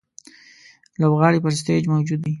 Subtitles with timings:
[1.01, 2.29] لوبغاړی پر سټېج موجود وي.